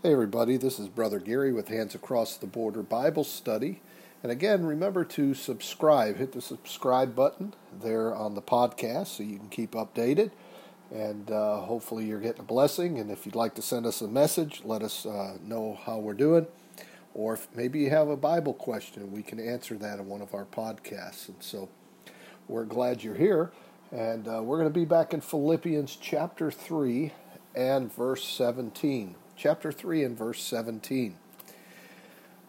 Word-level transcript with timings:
Hey, 0.00 0.12
everybody, 0.12 0.56
this 0.56 0.78
is 0.78 0.86
Brother 0.86 1.18
Gary 1.18 1.52
with 1.52 1.66
Hands 1.66 1.92
Across 1.92 2.36
the 2.36 2.46
Border 2.46 2.84
Bible 2.84 3.24
Study. 3.24 3.80
And 4.22 4.30
again, 4.30 4.64
remember 4.64 5.04
to 5.06 5.34
subscribe. 5.34 6.18
Hit 6.18 6.30
the 6.30 6.40
subscribe 6.40 7.16
button 7.16 7.52
there 7.82 8.14
on 8.14 8.36
the 8.36 8.40
podcast 8.40 9.08
so 9.08 9.24
you 9.24 9.38
can 9.38 9.48
keep 9.48 9.72
updated. 9.72 10.30
And 10.92 11.32
uh, 11.32 11.62
hopefully, 11.62 12.04
you're 12.04 12.20
getting 12.20 12.42
a 12.42 12.44
blessing. 12.44 13.00
And 13.00 13.10
if 13.10 13.26
you'd 13.26 13.34
like 13.34 13.56
to 13.56 13.62
send 13.62 13.86
us 13.86 14.00
a 14.00 14.06
message, 14.06 14.60
let 14.64 14.84
us 14.84 15.04
uh, 15.04 15.36
know 15.42 15.80
how 15.84 15.98
we're 15.98 16.14
doing. 16.14 16.46
Or 17.12 17.34
if 17.34 17.48
maybe 17.52 17.80
you 17.80 17.90
have 17.90 18.06
a 18.06 18.16
Bible 18.16 18.54
question, 18.54 19.10
we 19.10 19.24
can 19.24 19.40
answer 19.40 19.76
that 19.78 19.98
in 19.98 20.06
one 20.06 20.22
of 20.22 20.32
our 20.32 20.44
podcasts. 20.44 21.26
And 21.26 21.38
so 21.40 21.70
we're 22.46 22.66
glad 22.66 23.02
you're 23.02 23.16
here. 23.16 23.50
And 23.90 24.28
uh, 24.28 24.44
we're 24.44 24.58
going 24.58 24.72
to 24.72 24.78
be 24.78 24.84
back 24.84 25.12
in 25.12 25.20
Philippians 25.20 25.98
chapter 26.00 26.52
3 26.52 27.12
and 27.56 27.92
verse 27.92 28.22
17. 28.22 29.16
Chapter 29.38 29.70
3 29.70 30.02
and 30.02 30.18
verse 30.18 30.42
17. 30.42 31.14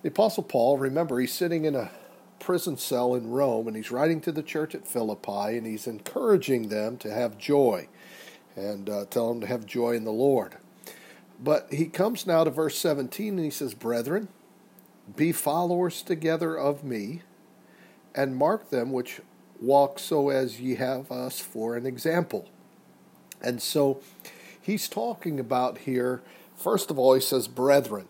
The 0.02 0.07
Apostle 0.07 0.41
Paul, 0.41 0.79
remember, 0.79 1.20
he's 1.20 1.31
sitting 1.31 1.65
in 1.65 1.75
a 1.75 1.91
prison 2.39 2.77
cell 2.77 3.13
in 3.13 3.29
Rome 3.29 3.67
and 3.67 3.77
he's 3.77 3.91
writing 3.91 4.20
to 4.21 4.31
the 4.31 4.41
church 4.41 4.73
at 4.73 4.88
Philippi 4.88 5.55
and 5.55 5.67
he's 5.67 5.85
encouraging 5.85 6.70
them 6.70 6.98
to 6.98 7.13
have 7.13 7.38
joy 7.38 7.88
and 8.55 8.89
uh, 8.89 9.05
tell 9.05 9.29
them 9.29 9.39
to 9.41 9.45
have 9.45 9.67
joy 9.67 9.91
in 9.91 10.03
the 10.03 10.12
Lord. 10.12 10.55
But 11.39 11.67
he 11.71 11.85
comes 11.85 12.25
now 12.25 12.43
to 12.43 12.49
verse 12.49 12.75
17 12.79 13.35
and 13.35 13.45
he 13.45 13.51
says, 13.51 13.76
Brethren, 13.76 14.27
be 15.15 15.31
followers 15.31 16.01
together 16.01 16.57
of 16.57 16.84
me, 16.84 17.21
and 18.15 18.35
mark 18.35 18.71
them 18.71 18.91
which 18.91 19.21
walk 19.62 19.99
so 19.99 20.29
as 20.29 20.59
ye 20.59 20.73
have 20.76 21.12
us 21.12 21.40
for 21.40 21.76
an 21.76 21.85
example. 21.85 22.49
And 23.43 23.62
so 23.62 24.01
he's 24.59 24.90
talking 24.90 25.40
about 25.40 25.79
here, 25.79 26.23
first 26.59 26.91
of 26.91 26.99
all, 26.99 27.13
he 27.13 27.22
says, 27.22 27.48
brethren. 27.48 28.08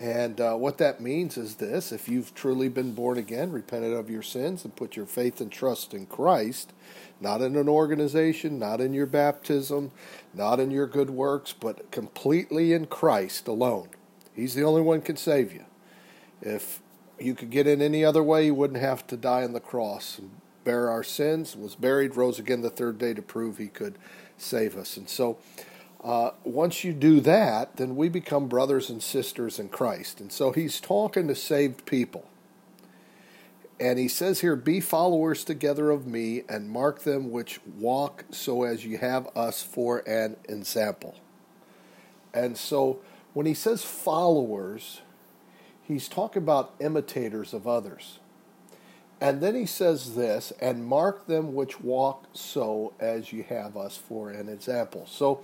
And 0.00 0.40
uh, 0.40 0.54
what 0.54 0.78
that 0.78 1.02
means 1.02 1.36
is 1.36 1.56
this 1.56 1.92
if 1.92 2.08
you've 2.08 2.34
truly 2.34 2.68
been 2.70 2.94
born 2.94 3.18
again, 3.18 3.52
repented 3.52 3.92
of 3.92 4.08
your 4.08 4.22
sins, 4.22 4.64
and 4.64 4.74
put 4.74 4.96
your 4.96 5.04
faith 5.04 5.42
and 5.42 5.52
trust 5.52 5.92
in 5.92 6.06
Christ, 6.06 6.72
not 7.20 7.42
in 7.42 7.54
an 7.54 7.68
organization, 7.68 8.58
not 8.58 8.80
in 8.80 8.94
your 8.94 9.04
baptism, 9.04 9.92
not 10.32 10.58
in 10.58 10.70
your 10.70 10.86
good 10.86 11.10
works, 11.10 11.52
but 11.52 11.90
completely 11.90 12.72
in 12.72 12.86
Christ 12.86 13.46
alone. 13.46 13.90
He's 14.34 14.54
the 14.54 14.64
only 14.64 14.80
one 14.80 15.02
can 15.02 15.18
save 15.18 15.52
you. 15.52 15.66
If 16.40 16.80
you 17.18 17.34
could 17.34 17.50
get 17.50 17.66
in 17.66 17.82
any 17.82 18.02
other 18.02 18.22
way, 18.22 18.46
you 18.46 18.54
wouldn't 18.54 18.80
have 18.80 19.06
to 19.08 19.18
die 19.18 19.44
on 19.44 19.52
the 19.52 19.60
cross 19.60 20.18
and 20.18 20.30
bear 20.64 20.90
our 20.90 21.02
sins, 21.02 21.54
was 21.54 21.74
buried, 21.74 22.16
rose 22.16 22.38
again 22.38 22.62
the 22.62 22.70
third 22.70 22.96
day 22.96 23.12
to 23.12 23.20
prove 23.20 23.58
he 23.58 23.68
could 23.68 23.98
save 24.38 24.76
us. 24.76 24.96
And 24.96 25.10
so, 25.10 25.38
uh, 26.02 26.30
once 26.44 26.82
you 26.82 26.92
do 26.92 27.20
that, 27.20 27.76
then 27.76 27.94
we 27.94 28.08
become 28.08 28.48
brothers 28.48 28.88
and 28.88 29.02
sisters 29.02 29.58
in 29.58 29.68
Christ. 29.68 30.20
And 30.20 30.32
so 30.32 30.52
he's 30.52 30.80
talking 30.80 31.28
to 31.28 31.34
saved 31.34 31.84
people. 31.84 32.26
And 33.78 33.98
he 33.98 34.08
says 34.08 34.40
here, 34.40 34.56
Be 34.56 34.80
followers 34.80 35.44
together 35.44 35.90
of 35.90 36.06
me, 36.06 36.42
and 36.48 36.70
mark 36.70 37.02
them 37.02 37.30
which 37.30 37.60
walk 37.66 38.24
so 38.30 38.62
as 38.62 38.84
you 38.84 38.98
have 38.98 39.28
us 39.36 39.62
for 39.62 39.98
an 40.08 40.36
example. 40.48 41.16
And 42.32 42.56
so 42.56 43.00
when 43.32 43.46
he 43.46 43.54
says 43.54 43.82
followers, 43.82 45.00
he's 45.82 46.08
talking 46.08 46.42
about 46.42 46.74
imitators 46.78 47.52
of 47.52 47.66
others. 47.66 48.18
And 49.20 49.42
then 49.42 49.54
he 49.54 49.66
says 49.66 50.14
this, 50.14 50.50
and 50.60 50.86
mark 50.86 51.26
them 51.26 51.54
which 51.54 51.80
walk 51.80 52.26
so 52.32 52.94
as 52.98 53.32
you 53.32 53.42
have 53.44 53.76
us 53.76 53.96
for 53.96 54.30
an 54.30 54.48
example. 54.48 55.06
So 55.06 55.42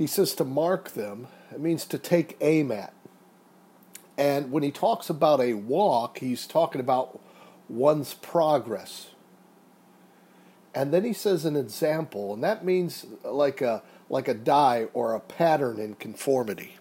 he 0.00 0.06
says 0.06 0.34
to 0.36 0.46
mark 0.46 0.92
them, 0.92 1.26
it 1.52 1.60
means 1.60 1.84
to 1.84 1.98
take 1.98 2.38
aim 2.40 2.72
at. 2.72 2.94
And 4.16 4.50
when 4.50 4.62
he 4.62 4.70
talks 4.70 5.10
about 5.10 5.42
a 5.42 5.52
walk, 5.52 6.20
he's 6.20 6.46
talking 6.46 6.80
about 6.80 7.20
one's 7.68 8.14
progress. 8.14 9.08
And 10.74 10.90
then 10.90 11.04
he 11.04 11.12
says 11.12 11.44
an 11.44 11.54
example, 11.54 12.32
and 12.32 12.42
that 12.42 12.64
means 12.64 13.04
like 13.24 13.60
a 13.60 13.82
like 14.08 14.26
a 14.26 14.32
die 14.32 14.86
or 14.94 15.12
a 15.12 15.20
pattern 15.20 15.78
in 15.78 15.96
conformity. 15.96 16.78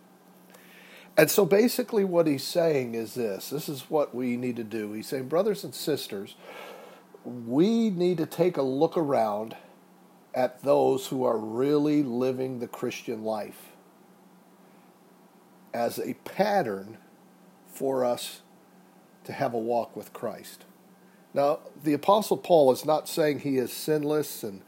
And 1.17 1.29
so 1.29 1.45
basically, 1.45 2.05
what 2.05 2.25
he's 2.25 2.45
saying 2.45 2.95
is 2.95 3.15
this 3.15 3.49
this 3.49 3.67
is 3.67 3.89
what 3.89 4.15
we 4.15 4.37
need 4.37 4.55
to 4.55 4.63
do. 4.63 4.93
He's 4.93 5.07
saying, 5.07 5.27
brothers 5.27 5.65
and 5.65 5.75
sisters, 5.75 6.35
we 7.25 7.89
need 7.89 8.17
to 8.19 8.25
take 8.25 8.55
a 8.55 8.61
look 8.61 8.95
around 8.95 9.57
at 10.39 10.63
those 10.63 11.07
who 11.07 11.25
are 11.25 11.37
really 11.37 12.01
living 12.01 12.59
the 12.59 12.67
Christian 12.67 13.25
life 13.25 13.73
as 15.73 15.99
a 15.99 16.13
pattern 16.23 16.97
for 17.67 18.05
us 18.05 18.39
to 19.25 19.33
have 19.33 19.53
a 19.53 19.59
walk 19.59 19.97
with 19.97 20.13
Christ. 20.13 20.63
Now, 21.33 21.59
the 21.83 21.91
Apostle 21.91 22.37
Paul 22.37 22.71
is 22.71 22.85
not 22.85 23.09
saying 23.09 23.39
he 23.39 23.57
is 23.57 23.73
sinless 23.73 24.41
and 24.41 24.61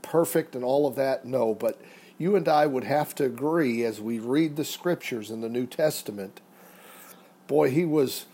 perfect 0.00 0.54
and 0.54 0.62
all 0.62 0.86
of 0.86 0.94
that, 0.94 1.24
no, 1.24 1.54
but 1.54 1.82
you 2.18 2.36
and 2.36 2.46
I 2.48 2.66
would 2.66 2.84
have 2.84 3.12
to 3.16 3.24
agree 3.24 3.82
as 3.82 4.00
we 4.00 4.20
read 4.20 4.54
the 4.54 4.64
scriptures 4.64 5.32
in 5.32 5.40
the 5.40 5.48
New 5.48 5.66
Testament. 5.66 6.40
Boy, 7.48 7.70
he 7.70 7.84
was 7.84 8.26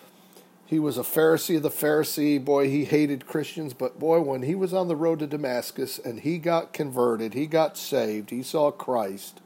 he 0.72 0.78
was 0.78 0.96
a 0.96 1.02
Pharisee 1.02 1.58
of 1.58 1.62
the 1.62 1.68
Pharisee. 1.68 2.42
Boy, 2.42 2.70
he 2.70 2.86
hated 2.86 3.26
Christians, 3.26 3.74
but 3.74 3.98
boy, 3.98 4.22
when 4.22 4.40
he 4.40 4.54
was 4.54 4.72
on 4.72 4.88
the 4.88 4.96
road 4.96 5.18
to 5.18 5.26
Damascus 5.26 5.98
and 5.98 6.20
he 6.20 6.38
got 6.38 6.72
converted, 6.72 7.34
he 7.34 7.46
got 7.46 7.76
saved, 7.76 8.30
he 8.30 8.42
saw 8.42 8.70
Christ. 8.70 9.42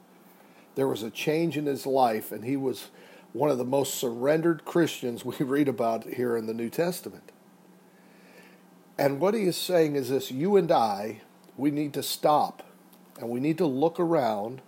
There 0.77 0.87
was 0.87 1.03
a 1.03 1.11
change 1.11 1.57
in 1.57 1.67
his 1.67 1.85
life, 1.85 2.31
and 2.31 2.45
he 2.45 2.57
was 2.57 2.91
one 3.33 3.51
of 3.51 3.59
the 3.59 3.65
most 3.65 3.97
surrendered 3.97 4.65
Christians 4.65 5.25
we 5.25 5.35
read 5.41 5.67
about 5.67 6.05
here 6.05 6.37
in 6.37 6.47
the 6.47 6.55
New 6.55 6.71
Testament. 6.71 7.33
And 8.97 9.19
what 9.19 9.35
he 9.35 9.47
is 9.47 9.57
saying 9.57 9.97
is 9.97 10.11
this 10.11 10.31
you 10.31 10.55
and 10.55 10.71
I, 10.71 11.23
we 11.57 11.73
need 11.73 11.93
to 11.95 12.05
stop 12.05 12.63
and 13.19 13.31
we 13.31 13.41
need 13.41 13.59
to 13.59 13.67
look 13.67 13.99
around 13.99 14.63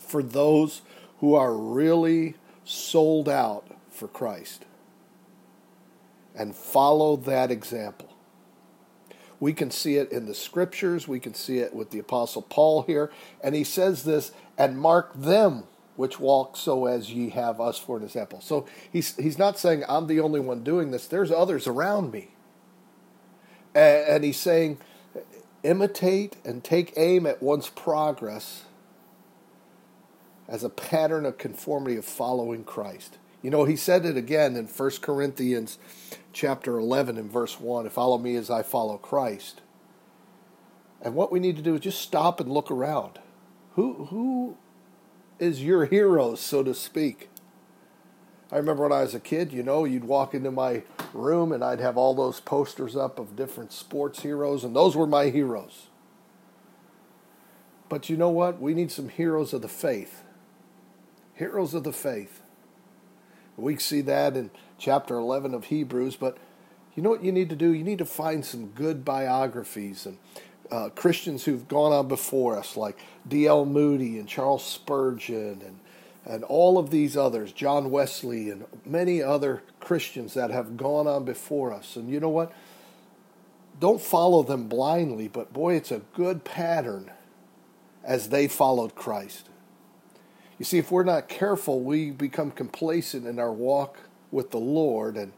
for 0.00 0.22
those 0.22 0.80
who 1.20 1.34
are 1.34 1.54
really 1.54 2.36
sold 2.64 3.28
out 3.28 3.66
for 3.90 4.08
Christ 4.08 4.64
and 6.36 6.54
follow 6.54 7.16
that 7.16 7.50
example. 7.50 8.12
We 9.38 9.52
can 9.52 9.70
see 9.70 9.96
it 9.96 10.12
in 10.12 10.26
the 10.26 10.34
scriptures, 10.34 11.06
we 11.06 11.20
can 11.20 11.34
see 11.34 11.58
it 11.58 11.74
with 11.74 11.90
the 11.90 11.98
Apostle 11.98 12.42
Paul 12.42 12.82
here, 12.82 13.10
and 13.42 13.54
he 13.54 13.64
says 13.64 14.04
this, 14.04 14.32
and 14.56 14.78
mark 14.78 15.12
them 15.14 15.64
which 15.96 16.20
walk 16.20 16.56
so 16.56 16.86
as 16.86 17.10
ye 17.10 17.30
have 17.30 17.60
us 17.60 17.78
for 17.78 17.96
an 17.96 18.04
example. 18.04 18.40
So 18.40 18.66
he's, 18.92 19.16
he's 19.16 19.38
not 19.38 19.58
saying, 19.58 19.84
I'm 19.88 20.06
the 20.06 20.20
only 20.20 20.40
one 20.40 20.62
doing 20.62 20.90
this, 20.90 21.06
there's 21.06 21.32
others 21.32 21.66
around 21.66 22.12
me. 22.12 22.28
And, 23.74 24.08
and 24.08 24.24
he's 24.24 24.38
saying, 24.38 24.78
imitate 25.62 26.36
and 26.44 26.62
take 26.62 26.92
aim 26.96 27.26
at 27.26 27.42
one's 27.42 27.68
progress 27.68 28.64
as 30.48 30.62
a 30.62 30.68
pattern 30.68 31.26
of 31.26 31.38
conformity 31.38 31.96
of 31.96 32.04
following 32.04 32.62
Christ. 32.64 33.18
You 33.46 33.52
know, 33.52 33.64
he 33.64 33.76
said 33.76 34.04
it 34.04 34.16
again 34.16 34.56
in 34.56 34.66
1 34.66 34.90
Corinthians 35.02 35.78
chapter 36.32 36.80
11 36.80 37.16
and 37.16 37.30
verse 37.30 37.60
1, 37.60 37.88
follow 37.90 38.18
me 38.18 38.34
as 38.34 38.50
I 38.50 38.64
follow 38.64 38.98
Christ. 38.98 39.60
And 41.00 41.14
what 41.14 41.30
we 41.30 41.38
need 41.38 41.54
to 41.54 41.62
do 41.62 41.76
is 41.76 41.80
just 41.82 42.00
stop 42.00 42.40
and 42.40 42.50
look 42.50 42.72
around. 42.72 43.20
Who 43.74 44.06
who 44.06 44.56
is 45.38 45.62
your 45.62 45.84
hero, 45.84 46.34
so 46.34 46.64
to 46.64 46.74
speak? 46.74 47.28
I 48.50 48.56
remember 48.56 48.82
when 48.82 48.90
I 48.90 49.02
was 49.02 49.14
a 49.14 49.20
kid, 49.20 49.52
you 49.52 49.62
know, 49.62 49.84
you'd 49.84 50.02
walk 50.02 50.34
into 50.34 50.50
my 50.50 50.82
room 51.12 51.52
and 51.52 51.62
I'd 51.62 51.78
have 51.78 51.96
all 51.96 52.16
those 52.16 52.40
posters 52.40 52.96
up 52.96 53.20
of 53.20 53.36
different 53.36 53.70
sports 53.72 54.22
heroes, 54.22 54.64
and 54.64 54.74
those 54.74 54.96
were 54.96 55.06
my 55.06 55.26
heroes. 55.26 55.86
But 57.88 58.10
you 58.10 58.16
know 58.16 58.30
what? 58.30 58.60
We 58.60 58.74
need 58.74 58.90
some 58.90 59.08
heroes 59.08 59.52
of 59.52 59.62
the 59.62 59.68
faith. 59.68 60.24
Heroes 61.34 61.74
of 61.74 61.84
the 61.84 61.92
faith. 61.92 62.42
We 63.56 63.76
see 63.76 64.00
that 64.02 64.36
in 64.36 64.50
chapter 64.78 65.16
11 65.16 65.54
of 65.54 65.66
Hebrews, 65.66 66.16
but 66.16 66.36
you 66.94 67.02
know 67.02 67.10
what 67.10 67.24
you 67.24 67.32
need 67.32 67.50
to 67.50 67.56
do? 67.56 67.72
You 67.72 67.84
need 67.84 67.98
to 67.98 68.04
find 68.04 68.44
some 68.44 68.68
good 68.68 69.04
biographies 69.04 70.06
and 70.06 70.18
uh, 70.70 70.88
Christians 70.90 71.44
who've 71.44 71.68
gone 71.68 71.92
on 71.92 72.08
before 72.08 72.58
us, 72.58 72.76
like 72.76 72.98
D.L. 73.28 73.64
Moody 73.64 74.18
and 74.18 74.28
Charles 74.28 74.64
Spurgeon 74.64 75.62
and 75.64 75.78
and 76.26 76.42
all 76.42 76.76
of 76.76 76.90
these 76.90 77.16
others, 77.16 77.52
John 77.52 77.90
Wesley 77.90 78.50
and 78.50 78.64
many 78.84 79.22
other 79.22 79.62
Christians 79.78 80.34
that 80.34 80.50
have 80.50 80.76
gone 80.76 81.06
on 81.06 81.24
before 81.24 81.72
us. 81.72 81.94
And 81.94 82.10
you 82.10 82.18
know 82.18 82.28
what? 82.28 82.52
Don't 83.78 84.00
follow 84.00 84.42
them 84.42 84.66
blindly, 84.66 85.28
but 85.28 85.52
boy, 85.52 85.76
it's 85.76 85.92
a 85.92 86.02
good 86.14 86.42
pattern 86.42 87.12
as 88.02 88.30
they 88.30 88.48
followed 88.48 88.96
Christ. 88.96 89.48
You 90.58 90.64
see, 90.64 90.78
if 90.78 90.90
we're 90.90 91.04
not 91.04 91.28
careful, 91.28 91.80
we 91.80 92.10
become 92.10 92.50
complacent 92.50 93.26
in 93.26 93.38
our 93.38 93.52
walk 93.52 93.98
with 94.30 94.50
the 94.50 94.58
Lord 94.58 95.16
and 95.16 95.32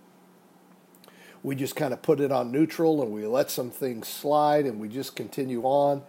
we 1.42 1.54
just 1.54 1.76
kind 1.76 1.92
of 1.92 2.02
put 2.02 2.20
it 2.20 2.32
on 2.32 2.50
neutral 2.50 3.02
and 3.02 3.12
we 3.12 3.26
let 3.26 3.50
some 3.50 3.70
things 3.70 4.08
slide 4.08 4.64
and 4.64 4.80
we 4.80 4.88
just 4.88 5.16
continue 5.16 5.62
on 5.62 6.02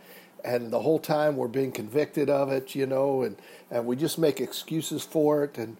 and 0.43 0.71
the 0.71 0.81
whole 0.81 0.99
time 0.99 1.35
we're 1.35 1.47
being 1.47 1.71
convicted 1.71 2.29
of 2.29 2.51
it, 2.51 2.75
you 2.75 2.85
know, 2.85 3.23
and, 3.23 3.37
and 3.69 3.85
we 3.85 3.95
just 3.95 4.17
make 4.17 4.39
excuses 4.39 5.03
for 5.03 5.43
it. 5.43 5.57
And, 5.57 5.77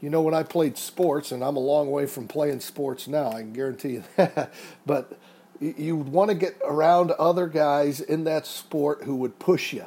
you 0.00 0.10
know, 0.10 0.22
when 0.22 0.34
I 0.34 0.42
played 0.42 0.76
sports, 0.76 1.32
and 1.32 1.42
I'm 1.42 1.56
a 1.56 1.60
long 1.60 1.90
way 1.90 2.06
from 2.06 2.28
playing 2.28 2.60
sports 2.60 3.08
now, 3.08 3.30
I 3.30 3.40
can 3.40 3.52
guarantee 3.52 3.90
you 3.90 4.04
that, 4.16 4.52
but 4.84 5.18
you 5.60 5.96
would 5.96 6.08
want 6.08 6.30
to 6.30 6.36
get 6.36 6.56
around 6.64 7.12
other 7.12 7.46
guys 7.46 8.00
in 8.00 8.24
that 8.24 8.46
sport 8.46 9.02
who 9.04 9.16
would 9.16 9.38
push 9.38 9.72
you. 9.72 9.86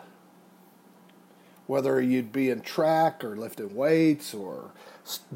Whether 1.70 2.02
you'd 2.02 2.32
be 2.32 2.50
in 2.50 2.62
track 2.62 3.24
or 3.24 3.36
lifting 3.36 3.76
weights 3.76 4.34
or 4.34 4.72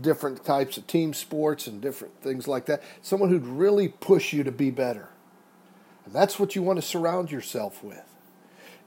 different 0.02 0.44
types 0.44 0.78
of 0.78 0.88
team 0.88 1.14
sports 1.14 1.68
and 1.68 1.80
different 1.80 2.20
things 2.24 2.48
like 2.48 2.66
that, 2.66 2.82
someone 3.04 3.30
who'd 3.30 3.46
really 3.46 3.88
push 3.88 4.34
you 4.34 4.44
to 4.44 4.52
be 4.52 4.72
better. 4.72 5.10
And 6.06 6.12
that's 6.12 6.40
what 6.40 6.56
you 6.56 6.64
want 6.64 6.78
to 6.78 6.82
surround 6.82 7.30
yourself 7.30 7.84
with 7.84 8.02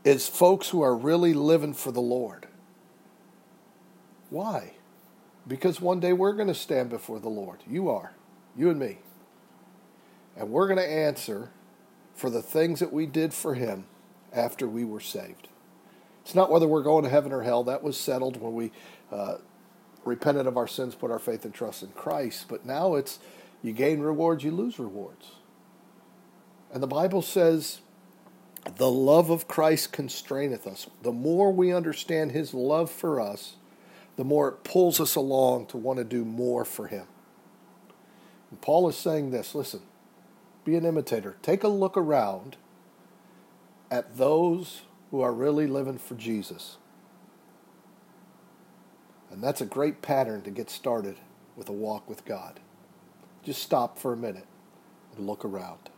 is 0.03 0.27
folks 0.27 0.71
who 0.71 0.83
are 0.83 0.97
really 0.97 1.35
living 1.35 1.73
for 1.73 1.93
the 1.93 2.01
Lord. 2.01 2.49
Why? 4.29 4.73
Because 5.47 5.81
one 5.81 6.01
day 6.01 6.13
we're 6.13 6.33
going 6.33 6.49
to 6.49 6.53
stand 6.55 6.91
before 6.91 7.21
the 7.21 7.29
Lord. 7.29 7.61
You 7.65 7.89
are. 7.91 8.11
You 8.57 8.71
and 8.71 8.81
me. 8.81 8.99
And 10.37 10.51
we're 10.51 10.67
going 10.67 10.81
to 10.81 10.93
answer 10.93 11.51
for 12.13 12.29
the 12.29 12.43
things 12.43 12.81
that 12.81 12.93
we 12.93 13.07
did 13.07 13.33
for 13.33 13.55
Him 13.55 13.85
after 14.33 14.67
we 14.67 14.85
were 14.85 14.99
saved. 14.99 15.47
It's 16.27 16.35
not 16.35 16.51
whether 16.51 16.67
we're 16.67 16.83
going 16.83 17.05
to 17.05 17.09
heaven 17.09 17.31
or 17.31 17.43
hell. 17.43 17.63
That 17.63 17.85
was 17.85 17.97
settled 17.97 18.41
when 18.41 18.53
we 18.53 18.73
uh, 19.13 19.37
repented 20.05 20.49
of 20.49 20.57
our 20.57 20.67
sins, 20.67 20.97
put 20.97 21.13
our 21.13 21.21
faith 21.21 21.45
and 21.45 21.55
trust 21.55 21.85
in 21.85 21.91
Christ. 21.91 22.47
But 22.49 22.67
now 22.67 22.97
it's 22.97 23.21
you 23.63 23.73
gain 23.73 24.01
rewards, 24.01 24.43
you 24.43 24.51
lose 24.51 24.81
rewards. 24.81 25.31
And 26.75 26.83
the 26.83 26.89
Bible 26.89 27.23
says 27.23 27.79
the 28.77 28.91
love 28.91 29.31
of 29.31 29.47
Christ 29.47 29.93
constraineth 29.93 30.67
us. 30.67 30.89
The 31.03 31.13
more 31.13 31.53
we 31.53 31.73
understand 31.73 32.33
his 32.33 32.53
love 32.53 32.91
for 32.91 33.21
us, 33.21 33.55
the 34.17 34.25
more 34.25 34.49
it 34.49 34.65
pulls 34.65 34.99
us 34.99 35.15
along 35.15 35.67
to 35.67 35.77
want 35.77 36.01
to 36.01 36.05
do 36.05 36.25
more 36.25 36.65
for 36.65 36.89
him. 36.89 37.07
And 38.51 38.61
Paul 38.61 38.89
is 38.89 38.97
saying 38.97 39.31
this 39.31 39.55
listen, 39.55 39.83
be 40.65 40.75
an 40.75 40.85
imitator. 40.85 41.37
Take 41.41 41.63
a 41.63 41.69
look 41.69 41.97
around 41.97 42.57
at 43.93 44.17
those 44.17 44.83
who 45.17 45.23
are 45.23 45.33
really 45.33 45.67
living 45.67 45.97
for 45.97 46.15
Jesus. 46.15 46.77
And 49.31 49.43
that's 49.43 49.63
a 49.63 49.65
great 49.65 50.03
pattern 50.03 50.43
to 50.43 50.51
get 50.51 50.69
started 50.69 51.17
with 51.57 51.71
a 51.71 51.73
walk 51.73 52.07
with 52.07 52.27
God. 52.27 52.61
Just 53.43 53.63
stop 53.63 53.99
for 53.99 54.13
a 54.13 54.17
minute 54.17 54.45
and 55.17 55.27
look 55.27 55.43
around. 55.43 55.89